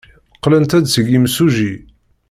Qqlent-d 0.37 0.83
seg 0.89 1.05
yimsujji. 1.09 1.73